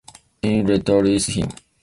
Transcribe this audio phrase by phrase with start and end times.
[0.43, 1.49] Amin later released him.